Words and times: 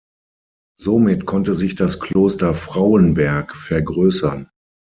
Somit 0.79 1.27
konnte 1.27 1.53
sich 1.53 1.75
das 1.75 1.99
Kloster 1.99 2.55
Frauenberg 2.55 3.55
vergrößern. 3.55 4.49